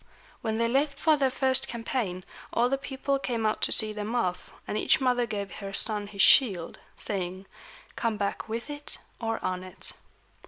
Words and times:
When 0.41 0.57
they 0.57 0.67
left 0.67 0.97
for 0.99 1.15
their 1.15 1.29
first 1.29 1.67
campaign, 1.67 2.25
all 2.51 2.69
the 2.69 2.77
people 2.79 3.19
came 3.19 3.45
out 3.45 3.61
to 3.61 3.71
see 3.71 3.93
them 3.93 4.15
off, 4.15 4.49
and 4.67 4.75
each 4.75 4.99
mother 4.99 5.27
gave 5.27 5.51
her 5.57 5.73
son 5.73 6.07
his 6.07 6.23
shield, 6.23 6.79
saying, 6.95 7.45
"Come 7.95 8.17
back 8.17 8.49
with 8.49 8.67
it 8.71 8.97
or 9.19 9.37
on 9.45 9.63
it." 9.63 9.93